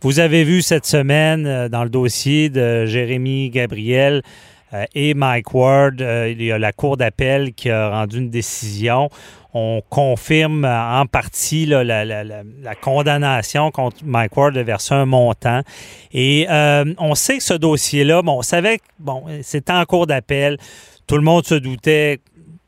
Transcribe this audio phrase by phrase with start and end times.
[0.00, 4.22] Vous avez vu cette semaine euh, dans le dossier de Jérémy Gabriel
[4.72, 8.30] euh, et Mike Ward, euh, il y a la Cour d'appel qui a rendu une
[8.30, 9.10] décision.
[9.54, 12.44] On confirme en partie la,
[12.80, 15.62] condamnation contre Mike Ward de verser un montant.
[16.12, 16.46] Et
[16.98, 20.58] on sait que ce dossier-là, bon, on savait que bon, c'était en cour d'appel.
[21.08, 22.20] Tout le monde se doutait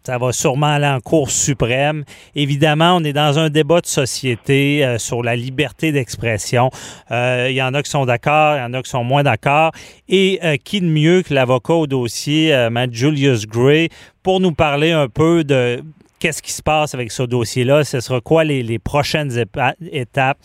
[0.04, 2.04] ça va sûrement aller en Cour suprême.
[2.34, 6.70] Évidemment, on est dans un débat de société euh, sur la liberté d'expression.
[7.10, 9.22] Euh, il y en a qui sont d'accord, il y en a qui sont moins
[9.22, 9.72] d'accord.
[10.08, 13.88] Et euh, qui de mieux que l'avocat au dossier, Matt Julius Gray,
[14.22, 15.82] pour nous parler un peu de
[16.18, 17.84] qu'est-ce qui se passe avec ce dossier-là?
[17.84, 19.44] Ce sera quoi les, prochaines
[19.92, 20.38] étapes?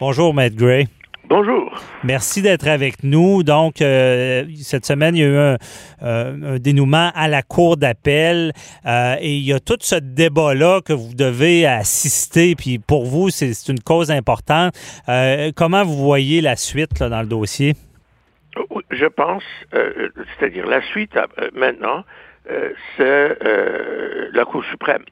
[0.00, 0.88] Bonjour, Matt Gray.
[1.28, 1.74] Bonjour.
[2.04, 3.42] Merci d'être avec nous.
[3.42, 5.56] Donc, euh, cette semaine, il y a eu un,
[6.04, 8.52] euh, dénouement à la Cour d'appel
[8.86, 12.54] euh, et il y a tout ce débat-là que vous devez assister.
[12.54, 14.74] Puis pour vous, c'est une cause importante.
[15.56, 17.74] comment vous voyez la suite dans le dossier?
[18.90, 19.42] Je pense,
[19.72, 21.18] c'est-à-dire la suite
[21.54, 22.04] maintenant,
[22.48, 25.02] euh, c'est euh, la Cour suprême.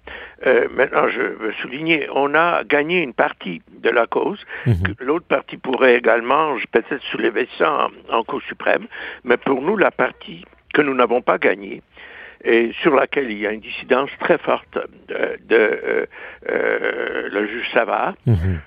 [0.47, 4.45] Euh, maintenant, je veux souligner, on a gagné une partie de la cause.
[4.67, 4.95] Mhm.
[5.01, 8.87] L'autre partie pourrait également peut-être soulever ça en, Cour suprême,
[9.25, 11.83] mais pour nous, la partie que nous n'avons pas gagnée,
[12.45, 16.07] et sur laquelle il y a une dissidence très forte de,
[16.47, 18.15] le juge Savard.
[18.27, 18.61] Mhm.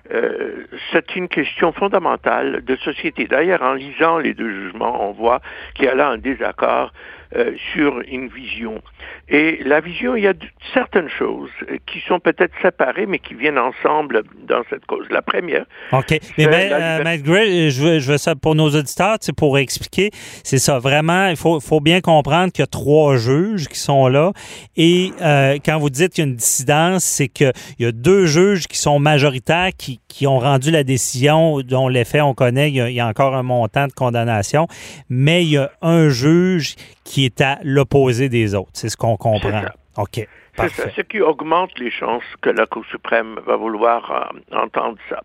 [0.92, 3.26] c'est une question fondamentale de société.
[3.26, 5.42] D'ailleurs, en lisant les deux jugements, on voit
[5.76, 6.92] qu'il y a là un désaccord
[7.36, 8.82] euh, sur une vision.
[9.30, 10.34] Et la vision, il y a
[10.74, 11.50] certaines choses
[11.86, 15.06] qui sont peut-être séparées, mais qui viennent ensemble dans cette cause.
[15.10, 15.66] La première.
[15.92, 16.18] OK.
[16.38, 19.58] Mais ben, euh, Matt Gray, je veux, je veux ça pour nos auditeurs, c'est pour
[19.58, 20.12] expliquer.
[20.44, 20.80] C'est ça.
[20.80, 24.32] Vraiment, il faut, faut bien comprendre qu'il y a trois juges qui sont là.
[24.78, 28.26] Et euh, quand vous dites qu'il y a une dissidence, c'est qu'il y a deux
[28.26, 32.70] juges qui sont majoritaires, qui, qui ont rendu la décision dont l'effet on connaît.
[32.70, 34.68] Il y, a, il y a encore un montant de condamnation.
[35.10, 38.72] Mais il y a un juge qui est à l'opposé des autres.
[38.74, 39.64] C'est ce qu'on comprend.
[39.98, 40.28] OK.
[40.60, 44.98] C'est ça, ce qui augmente les chances que la Cour suprême va vouloir euh, entendre
[45.10, 45.22] ça.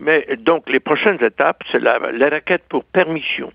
[0.00, 3.50] Mais donc, les prochaines étapes, c'est la, requête pour permission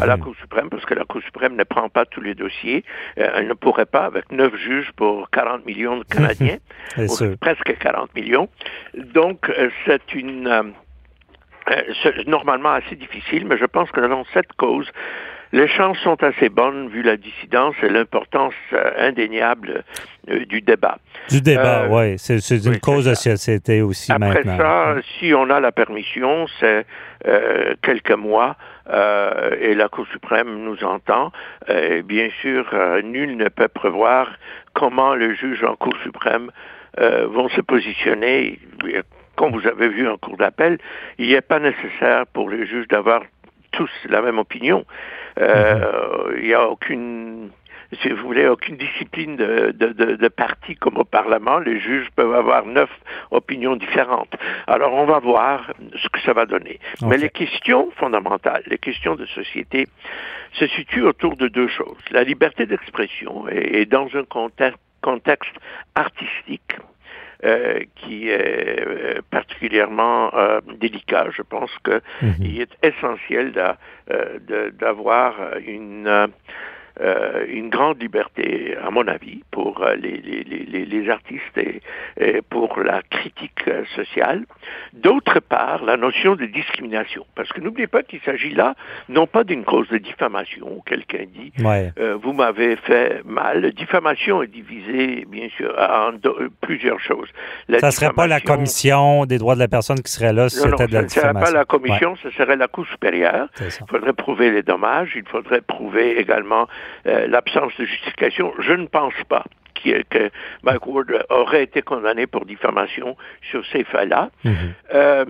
[0.00, 0.22] à la mhm.
[0.22, 2.84] Cour suprême, parce que la Cour suprême ne prend pas tous les dossiers.
[3.18, 6.58] Euh, elle ne pourrait pas, avec neuf juges pour 40 millions de Canadiens,
[7.40, 8.48] presque 40 millions.
[8.94, 10.72] Donc, euh, c'est une...
[12.26, 14.90] normalement assez difficile, mais je pense que dans cette cause,
[15.52, 19.84] les chances sont assez bonnes vu la dissidence et l'importance euh, indéniable
[20.30, 20.98] euh, du débat.
[21.28, 22.18] Du débat, euh, oui.
[22.18, 24.56] C'est une cause de société aussi Après maintenant.
[24.56, 26.86] ça, si on a la permission, c'est
[27.82, 28.56] quelques mois
[28.88, 31.30] et la Cour suprême nous entend.
[31.68, 32.66] Et bien sûr,
[33.04, 34.28] nul ne peut prévoir
[34.72, 36.50] comment les juges en Cour suprême
[36.98, 38.58] vont se positionner.
[39.36, 40.78] Comme vous avez vu en cours d'appel,
[41.18, 43.22] il n'est pas nécessaire pour les juges d'avoir
[43.72, 44.84] tous la même opinion.
[45.40, 47.50] Euh, il n'y a aucune
[48.00, 51.58] si vous voulez, aucune discipline de, de, de, parti comme au Parlement.
[51.58, 52.90] Les juges peuvent avoir neuf
[53.30, 54.34] opinions différentes.
[54.66, 56.78] Alors, on va voir ce que ça va donner.
[57.02, 59.88] Mais les questions fondamentales, les questions de société,
[60.54, 61.98] se situent autour de deux choses.
[62.10, 65.54] La liberté d'expression est, dans un contexte, contexte
[65.94, 66.76] artistique
[67.44, 71.26] euh, qui est euh, particulièrement euh, délicat.
[71.36, 72.60] Je pense qu'il mhm.
[72.60, 73.52] est essentiel
[74.78, 75.34] d'avoir
[75.66, 76.28] une
[77.00, 82.78] euh, une grande liberté, à mon avis, pour euh, les, les, les, artistes et, pour
[82.80, 84.44] la critique euh, sociale.
[84.92, 87.24] D'autre part, la notion de discrimination.
[87.34, 88.74] Parce que n'oubliez pas qu'il s'agit là,
[89.08, 91.52] non pas d'une cause de diffamation, quelqu'un dit
[92.22, 93.72] vous m'avez fait mal.
[93.72, 96.12] Diffamation est divisée, bien sûr, en
[96.60, 97.28] plusieurs choses.
[97.70, 100.58] ça ne serait pas la commission des droits de la personne qui serait là si
[100.58, 101.10] c'était de la diffamation.
[101.10, 103.48] Ce ne serait pas la commission, ce serait la Cour supérieure.
[103.60, 106.68] Il faudrait prouver les dommages, il faudrait prouver également
[107.06, 109.44] euh, l'absence de justification, je ne pense pas
[109.84, 110.30] que
[110.62, 113.16] Mike Ward aurait été condamné pour diffamation
[113.50, 114.30] sur ces faits-là.
[114.44, 114.54] Mhm.
[114.94, 115.24] Euh,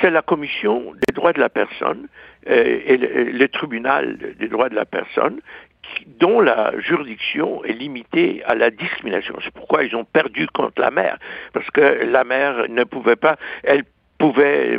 [0.00, 2.08] c'est la Commission des droits de la personne
[2.48, 5.40] euh, et le, tribunal des droits de la personne
[6.18, 9.34] dont la juridiction est limitée à la discrimination.
[9.42, 11.18] C'est pourquoi ils ont perdu contre la mère,
[11.52, 13.84] parce que la mère ne pouvait pas, elle
[14.18, 14.78] pouvait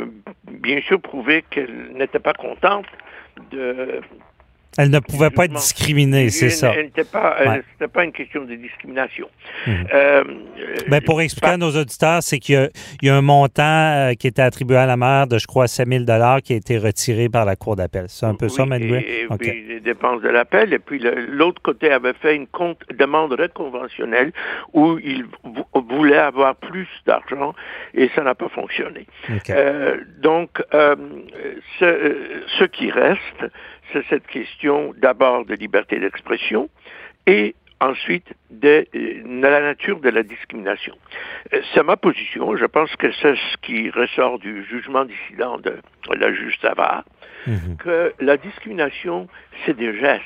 [0.50, 2.86] bien sûr prouver qu'elle n'était pas contente
[3.50, 4.00] de
[4.78, 6.72] Elle ne pouvait pas être discriminée, c'est ça.
[6.74, 7.36] Elle n'était pas,
[7.72, 9.28] c'était pas une question de discrimination.
[9.66, 9.86] Mhm.
[9.92, 10.24] Euh,
[10.88, 12.70] ben, pour expliquer à nos auditeurs, c'est qu'il
[13.02, 15.86] y, a un montant euh, qui était attribué à la mère de, je crois, 7
[15.88, 16.04] 000
[16.42, 18.06] qui a été retiré par la Cour d'appel.
[18.08, 19.04] C'est un peu ça, Manuel?
[19.06, 20.72] Et, puis les dépenses de l'appel.
[20.72, 20.98] Et puis
[21.28, 24.32] l'autre côté avait fait une compte, demande reconventionnelle
[24.72, 25.26] où il
[25.74, 27.54] voulait avoir plus d'argent
[27.92, 29.06] et ça n'a pas fonctionné.
[29.50, 32.16] Euh, donc, ce,
[32.58, 33.52] ce qui reste,
[33.92, 36.68] c'est cette question d'abord de liberté d'expression
[37.26, 38.86] et ensuite de,
[39.24, 40.94] la nature de la discrimination.
[41.52, 42.56] Euh, c'est ma position.
[42.56, 45.78] Je pense que c'est ce qui ressort du jugement dissident de
[46.14, 47.04] la juge Savard,
[47.46, 47.76] mhm.
[47.78, 49.28] que la discrimination,
[49.64, 50.22] c'est des gestes.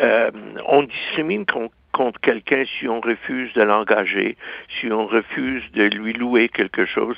[0.00, 0.30] Euh,
[0.66, 1.46] on discrimine
[1.92, 4.36] contre quelqu'un si on refuse de l'engager,
[4.80, 7.16] si on refuse de lui louer quelque chose,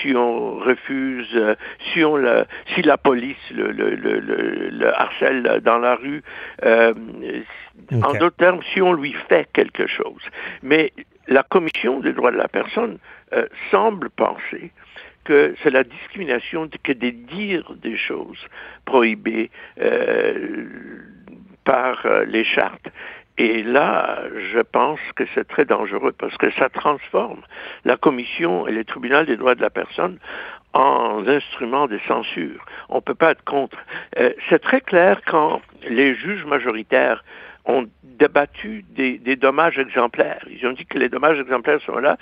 [0.00, 1.54] si on refuse, euh,
[1.92, 2.44] si on le,
[2.74, 6.22] si la police le, le, le, le harcèle dans la rue,
[6.64, 6.92] euh,
[7.92, 10.22] en d'autres termes, si on lui fait quelque chose.
[10.62, 10.92] Mais
[11.28, 12.98] la Commission des droits de la personne
[13.32, 14.70] euh, semble penser
[15.24, 18.46] que c'est la discrimination que de dire des choses
[18.84, 19.50] prohibées
[19.80, 20.66] euh,
[21.64, 22.88] par euh, les chartes.
[23.38, 24.22] Et là,
[24.52, 27.42] je pense que c'est très dangereux parce que ça transforme
[27.84, 30.18] la Commission et le Tribunal des droits de la personne
[30.72, 32.64] en instruments de censure.
[32.88, 33.76] On ne peut pas être contre.
[34.18, 37.24] Euh, c'est très clair quand les juges majoritaires
[37.66, 40.44] ont débattu des, des, dommages exemplaires.
[40.48, 42.16] Ils ont dit que les dommages exemplaires sont là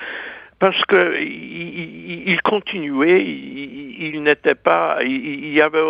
[0.59, 5.83] parce que il, il continuait, il, n'était pas, il n'y avait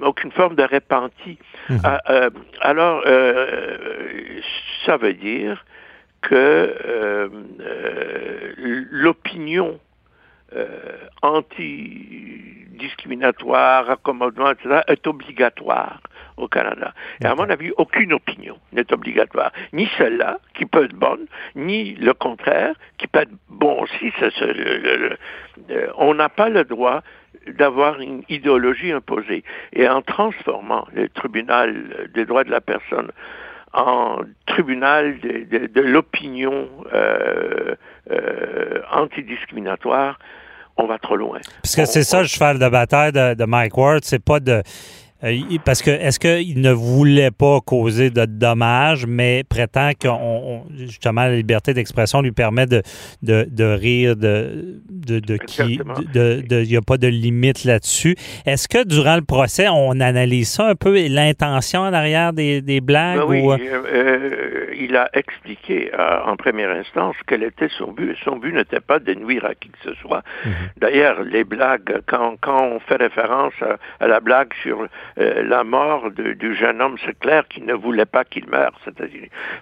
[0.00, 1.38] aucune forme de répenti.
[1.68, 1.80] Mhm.
[1.84, 2.30] Ah, euh,
[2.60, 4.40] alors, euh,
[4.86, 5.64] ça veut dire
[6.22, 7.28] que euh,
[8.90, 9.78] l'opinion
[11.22, 16.00] anti-discriminatoire, accommodement, etc., est obligatoire
[16.36, 16.92] au Canada.
[17.22, 19.52] Et à mon avis, aucune opinion n'est obligatoire.
[19.72, 24.12] Ni celle-là, qui peut être bonne, ni le contraire, qui peut être bon aussi.
[25.96, 27.02] on n'a pas le droit
[27.46, 29.44] d'avoir une idéologie imposée.
[29.72, 33.10] Et en transformant le tribunal des droits de la personne
[33.74, 37.74] en tribunal de, l'opinion euh,
[38.10, 40.18] euh, antidiscriminatoire,
[40.76, 41.40] on va trop loin.
[41.62, 44.62] Parce que c'est ça le cheval de bataille de, de Mike Ward, c'est pas de
[45.64, 50.08] parce que est-ce qu'il ne voulait pas causer de dommages, mais prétend que
[50.76, 52.82] justement la liberté d'expression lui permet de,
[53.22, 55.80] de, rire de, de, qui
[56.14, 58.16] il n'y a pas de limite là-dessus.
[58.46, 63.18] Est-ce que durant le procès, on analyse ça un peu, l'intention en arrière des, blagues?
[63.18, 63.82] Ben oui, euh?
[63.92, 65.90] Euh, il a expliqué
[66.26, 68.16] en première instance quel était son but.
[68.24, 70.22] Son but n'était pas de nuire à qui que ce soit.
[70.44, 70.52] Mhm.
[70.78, 73.54] D'ailleurs, les blagues, quand, quand on fait référence
[74.00, 74.86] à la blague sur
[75.18, 78.72] euh, la mort du jeune homme, c'est clair qu'il ne voulait pas qu'il meure.
[78.84, 79.08] C'était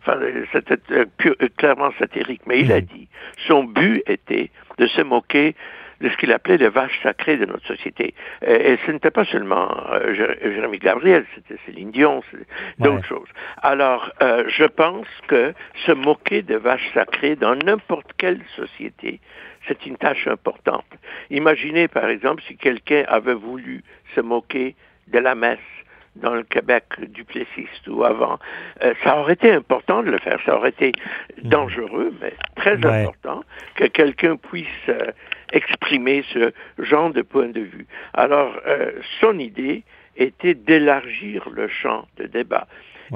[0.00, 2.42] enfin, euh, euh, clairement satirique.
[2.46, 2.84] Mais il a mm.
[2.84, 3.08] dit,
[3.46, 5.54] son but était de se moquer
[6.00, 8.14] de ce qu'il appelait les vaches sacrées de notre société.
[8.44, 9.72] Et, ce n'était pas seulement
[10.12, 12.24] Jérémy Gabriel, c'était Céline Dion,
[12.80, 13.28] d'autres choses.
[13.62, 15.54] Alors, je pense que
[15.86, 19.20] se moquer des vaches sacrées dans n'importe quelle société,
[19.68, 20.90] c'est une tâche importante.
[21.30, 23.84] Imaginez, par exemple, si quelqu'un avait voulu
[24.16, 24.74] se moquer
[25.08, 25.58] de la messe
[26.16, 28.38] dans le Québec du Plessiste ou avant.
[28.82, 30.92] Euh, ça aurait été important de le faire, ça aurait été
[31.42, 31.48] mhm.
[31.48, 33.44] dangereux, mais très important
[33.76, 35.10] que quelqu'un puisse euh,
[35.52, 37.86] exprimer ce genre de point de vue.
[38.14, 39.84] Alors, euh, son idée
[40.16, 42.66] était d'élargir le champ de débat.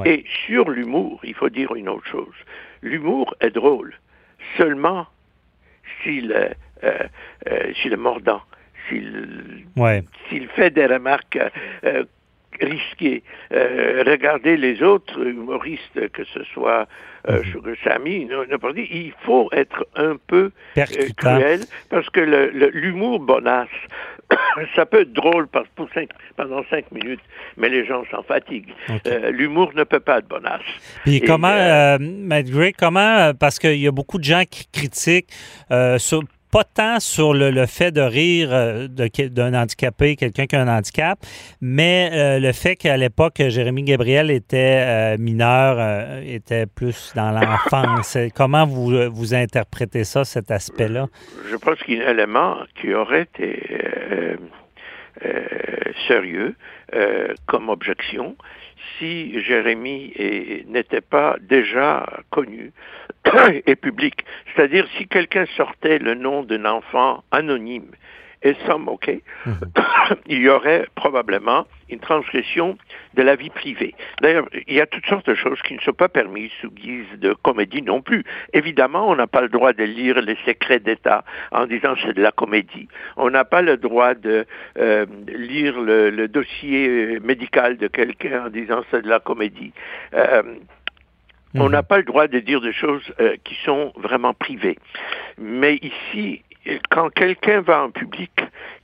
[0.04, 2.34] Et sur l'humour, il faut dire une autre chose.
[2.82, 3.94] L'humour est drôle
[4.58, 5.06] seulement
[6.02, 8.42] s'il est mordant
[8.88, 11.38] s'il fait des remarques
[11.84, 12.04] euh,
[12.60, 13.22] risquées.
[13.52, 16.88] Euh, regardez les autres humoristes, que ce soit
[17.28, 17.74] euh, mhm.
[17.82, 18.28] Samy,
[18.90, 20.84] il faut être un peu euh,
[21.16, 23.68] cruel parce que l'humour bonasse,
[24.76, 27.20] ça peut être drôle pendant cinq minutes,
[27.56, 28.72] mais les gens s'en fatiguent.
[29.30, 30.62] l'humour ne peut pas être bonasse.
[31.04, 35.32] Puis comment, Matt Gray, comment, parce qu'il y a beaucoup de gens qui critiquent
[35.98, 40.78] sur, pas tant sur le, fait de rire euh, d'un handicapé, quelqu'un qui a un
[40.78, 41.18] handicap,
[41.60, 48.16] mais euh, le fait qu'à l'époque, Jérémy Gabriel était euh, mineur, était plus dans l'enfance.
[48.34, 51.06] Comment vous, vous interprétez ça, cet aspect-là?
[51.50, 54.38] Je pense qu'il y a un élément qui aurait été
[56.06, 56.54] sérieux
[57.46, 58.36] comme objection
[58.98, 60.12] si Jérémy
[60.66, 62.72] n'était pas déjà connu
[63.66, 64.24] et public.
[64.54, 67.90] C'est-à-dire si quelqu'un sortait le nom d'un enfant anonyme
[68.42, 69.10] et some OK,
[70.26, 72.76] il y aurait probablement une transgression
[73.14, 73.94] de la vie privée.
[74.20, 77.06] D'ailleurs, il y a toutes sortes de choses qui ne sont pas permises sous guise
[77.16, 78.24] de comédie non plus.
[78.52, 82.22] Évidemment, on n'a pas le droit de lire les secrets d'État en disant c'est de
[82.22, 82.88] la comédie.
[83.16, 84.46] On n'a pas le droit de
[84.78, 89.72] euh, lire le, dossier médical de quelqu'un en disant c'est de la comédie.
[90.14, 90.42] Euh,
[91.58, 91.86] on n'a mhm.
[91.86, 94.78] pas le droit de dire des choses euh, qui sont vraiment privées.
[95.38, 96.42] Mais ici,
[96.90, 98.32] quand quelqu'un va en public,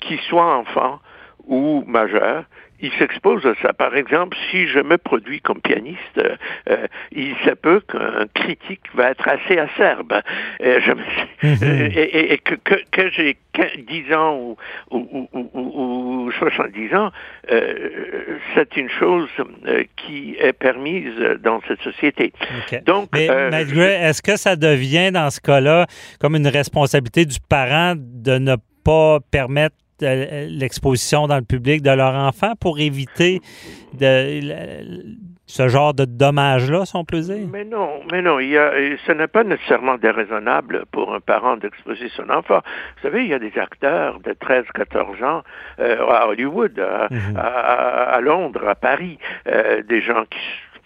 [0.00, 1.00] qu'il soit enfant
[1.46, 2.44] ou majeur,
[2.82, 3.72] il s'expose à ça.
[3.72, 6.36] Par exemple, si je me produis comme pianiste, euh,
[6.68, 10.12] euh, il se peut qu'un critique va être assez acerbe.
[10.60, 10.92] Euh, je
[11.46, 11.92] mhm.
[11.94, 14.56] et, et, que, que, que j'ai 10 ans ou,
[14.90, 17.10] ou, ou, ou 70 ans,
[18.54, 19.28] c'est une chose
[19.96, 22.32] qui est permise dans cette société.
[22.84, 25.86] Donc, Mais, est-ce que ça devient dans ce cas-là
[26.18, 32.14] comme une responsabilité du parent de ne pas permettre l'exposition dans le public de leur
[32.14, 33.40] enfant pour éviter
[33.98, 34.40] de,
[35.46, 37.46] ce genre de dommages-là, si on peut dire?
[37.52, 38.72] Mais non, mais non, il y a,
[39.06, 42.60] ce n'est pas nécessairement déraisonnable pour un parent d'exposer son enfant.
[42.96, 45.42] Vous savez, il y a des acteurs de 13, 14 ans
[45.78, 46.80] euh, à Hollywood,
[47.10, 47.36] mhm.
[47.36, 50.38] à, Londres, à Paris, euh, des gens qui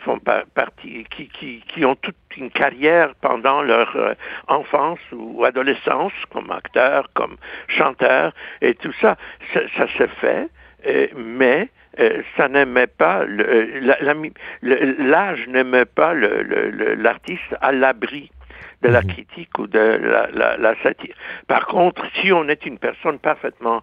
[0.07, 0.21] font
[0.55, 4.15] partie, qui, qui, qui, ont toute une carrière pendant leur euh,
[4.47, 7.37] enfance ou adolescence comme acteurs, comme
[7.67, 8.33] chanteurs,
[8.63, 9.17] et tout ça,
[9.53, 10.49] ça, ça se fait,
[10.87, 13.25] euh, mais euh, ça n'aimait pas
[14.63, 18.31] l'âge n'aimait pas l'artiste à l'abri
[18.83, 19.09] de la mhm.
[19.09, 21.15] critique ou de la, satire.
[21.47, 23.83] Par contre, si on est une personne parfaitement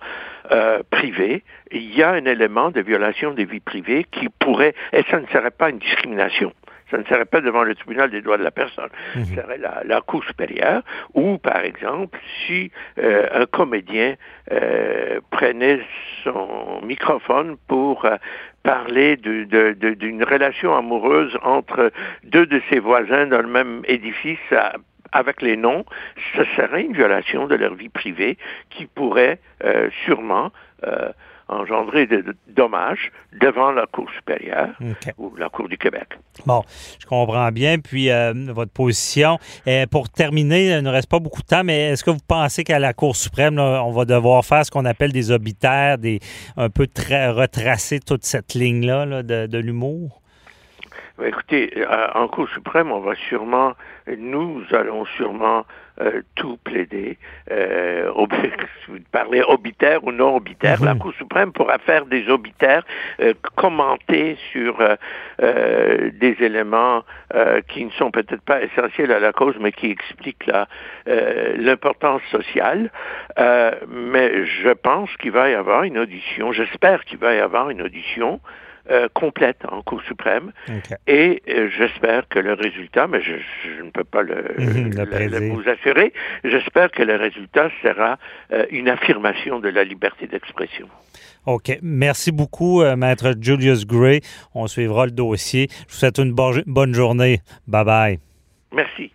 [0.51, 5.03] euh, privée, il y a un élément de violation des vies privées qui pourrait, et
[5.09, 6.53] ça ne serait pas une discrimination.
[6.91, 8.89] Ça ne serait pas devant le tribunal des droits de la personne.
[9.15, 9.25] Mhm.
[9.25, 14.15] Ce serait la, Cour supérieure, ou par exemple, si euh, un comédien
[14.51, 15.79] euh, prenait
[16.23, 18.05] son microphone pour
[18.63, 21.91] parler d'une relation amoureuse entre
[22.23, 24.39] deux de ses voisins dans le même édifice
[25.13, 25.85] avec les noms,
[26.35, 28.37] ce serait une violation de leur vie privée
[28.69, 30.51] qui pourrait euh, sûrement
[30.85, 31.11] euh,
[31.53, 34.69] engendrer des dommages devant la Cour supérieure
[35.17, 36.17] ou la Cour du Québec.
[36.45, 36.63] Bon,
[36.99, 37.79] je comprends bien.
[37.79, 39.37] Puis euh, votre position.
[39.91, 42.79] pour terminer, il ne reste pas beaucoup de temps, mais est-ce que vous pensez qu'à
[42.79, 46.19] la Cour suprême, on va devoir faire ce qu'on appelle des obitaires, des,
[46.57, 50.22] un peu retracer toute cette ligne-là de, de l'humour?
[51.21, 53.73] Écoutez, en Cour suprême, on va sûrement,
[54.07, 55.63] nous allons sûrement
[56.01, 57.19] euh, tout plaider.
[57.51, 58.11] Euh,
[58.87, 60.99] vous parlez obitaire ou non obitaire, la mhm.
[60.99, 62.83] Cour suprême pourra faire des obitaires,
[63.19, 67.03] euh, commenter sur euh, des éléments
[67.67, 70.51] qui ne sont peut-être pas essentiels à la cause, mais qui expliquent
[71.05, 72.91] l'importance sociale.
[73.87, 77.81] mais je pense qu'il va y avoir une audition, j'espère qu'il va y avoir une
[77.81, 78.39] audition
[78.91, 80.51] euh, complète en Cour suprême.
[81.07, 84.55] Et euh, j'espère que le résultat, mais je, ne peux pas le,
[85.53, 86.11] vous assurer,
[86.43, 88.17] j'espère que le résultat sera
[88.51, 90.87] euh, une affirmation de la liberté d'expression.
[91.45, 91.77] OK.
[91.81, 94.21] Merci beaucoup, Maître Julius Gray.
[94.53, 95.67] On suivra le dossier.
[95.87, 97.39] Je vous souhaite une bonne journée.
[97.67, 98.19] Bye bye.
[98.73, 99.11] Merci.